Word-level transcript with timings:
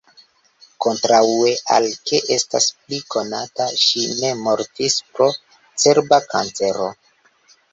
Kontraŭe 0.83 1.51
al 1.75 1.85
ke 2.11 2.21
estas 2.37 2.69
pli 2.79 2.99
konata, 3.17 3.67
ŝi 3.83 4.07
ne 4.23 4.33
mortis 4.47 4.99
pro 5.13 5.29
cerba 5.85 6.23
kancero. 6.33 6.91